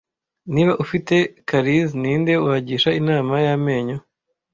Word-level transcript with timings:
Niba 0.53 0.73
ufite 0.83 1.15
karies 1.49 1.89
ninde 2.01 2.33
wagisha 2.45 2.89
inama 2.99 3.33
y'amenyo 3.45 3.97